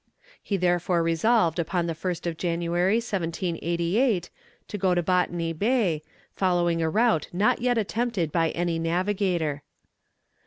He 0.41 0.57
therefore 0.57 1.03
resolved 1.03 1.59
upon 1.59 1.85
the 1.85 1.93
1st 1.93 2.25
of 2.25 2.35
January, 2.35 2.95
1788, 2.95 4.31
to 4.69 4.77
go 4.79 4.95
to 4.95 5.03
Botany 5.03 5.53
Bay, 5.53 6.01
following 6.35 6.81
a 6.81 6.89
route 6.89 7.27
not 7.31 7.61
yet 7.61 7.77
attempted 7.77 8.31
by 8.31 8.49
any 8.49 8.79
navigator. 8.79 9.61